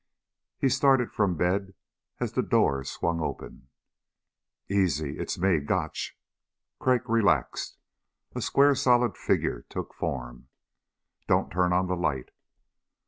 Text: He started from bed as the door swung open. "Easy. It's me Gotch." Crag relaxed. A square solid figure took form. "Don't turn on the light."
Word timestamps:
He 0.57 0.67
started 0.67 1.11
from 1.11 1.35
bed 1.37 1.75
as 2.19 2.33
the 2.33 2.41
door 2.41 2.83
swung 2.83 3.21
open. 3.21 3.67
"Easy. 4.67 5.19
It's 5.19 5.37
me 5.37 5.59
Gotch." 5.59 6.17
Crag 6.79 7.07
relaxed. 7.07 7.77
A 8.33 8.41
square 8.41 8.73
solid 8.73 9.15
figure 9.15 9.61
took 9.69 9.93
form. 9.93 10.47
"Don't 11.27 11.51
turn 11.51 11.71
on 11.71 11.85
the 11.85 11.95
light." 11.95 12.31